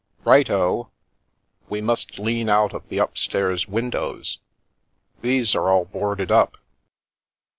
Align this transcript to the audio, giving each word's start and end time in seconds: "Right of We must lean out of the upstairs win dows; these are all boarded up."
"Right 0.25 0.49
of 0.49 0.87
We 1.69 1.79
must 1.79 2.17
lean 2.17 2.49
out 2.49 2.73
of 2.73 2.89
the 2.89 2.97
upstairs 2.97 3.67
win 3.67 3.91
dows; 3.91 4.39
these 5.21 5.53
are 5.53 5.69
all 5.69 5.85
boarded 5.85 6.31
up." 6.31 6.57